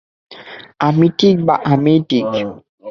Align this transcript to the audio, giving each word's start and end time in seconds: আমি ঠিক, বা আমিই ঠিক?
আমি 0.79 1.07
ঠিক, 1.19 1.35
বা 1.47 1.55
আমিই 1.71 1.99
ঠিক? 2.09 2.25